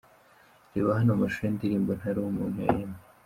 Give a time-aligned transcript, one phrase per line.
[0.73, 2.99] Reba hano amashusho y'indirimbo "Ntari umuntu" ya Emmy.